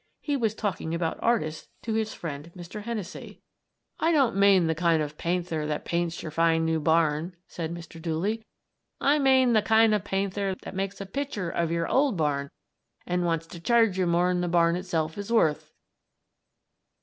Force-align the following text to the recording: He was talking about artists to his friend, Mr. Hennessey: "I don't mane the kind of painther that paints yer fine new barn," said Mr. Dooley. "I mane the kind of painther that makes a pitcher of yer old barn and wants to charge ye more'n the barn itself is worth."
He 0.19 0.35
was 0.35 0.55
talking 0.55 0.95
about 0.95 1.19
artists 1.21 1.67
to 1.83 1.93
his 1.93 2.11
friend, 2.11 2.51
Mr. 2.57 2.81
Hennessey: 2.81 3.43
"I 3.99 4.11
don't 4.11 4.35
mane 4.35 4.65
the 4.65 4.73
kind 4.73 4.99
of 5.03 5.15
painther 5.15 5.67
that 5.67 5.85
paints 5.85 6.23
yer 6.23 6.31
fine 6.31 6.65
new 6.65 6.79
barn," 6.79 7.35
said 7.47 7.71
Mr. 7.71 8.01
Dooley. 8.01 8.43
"I 8.99 9.19
mane 9.19 9.53
the 9.53 9.61
kind 9.61 9.93
of 9.93 10.03
painther 10.03 10.55
that 10.63 10.73
makes 10.73 10.99
a 11.01 11.05
pitcher 11.05 11.51
of 11.51 11.71
yer 11.71 11.85
old 11.85 12.17
barn 12.17 12.49
and 13.05 13.25
wants 13.27 13.45
to 13.45 13.59
charge 13.59 13.99
ye 13.99 14.05
more'n 14.05 14.41
the 14.41 14.47
barn 14.47 14.75
itself 14.75 15.19
is 15.19 15.31
worth." 15.31 15.71